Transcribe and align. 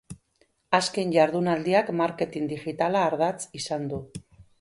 Azken 0.77 1.11
jardunaldiak 1.15 1.91
marketin 1.99 2.47
digitala 2.53 3.05
ardatz 3.11 3.37
izan 3.61 3.87
du. 3.93 4.01